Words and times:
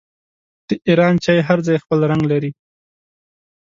د 0.67 0.69
ایران 0.87 1.13
چای 1.23 1.39
هر 1.47 1.59
ځای 1.67 1.77
خپل 1.83 1.99
رنګ 2.11 2.23
لري. 2.31 2.51